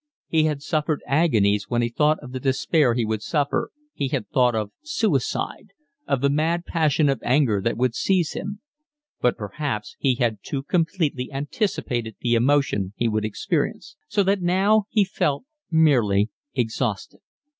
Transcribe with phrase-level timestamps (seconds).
[0.27, 4.27] He had suffered agonies when he thought of the despair he would suffer, he had
[4.29, 5.67] thought of suicide,
[6.07, 8.61] of the mad passion of anger that would seize him;
[9.21, 14.85] but perhaps he had too completely anticipated the emotion he would experience, so that now
[14.89, 17.19] he felt merely exhausted.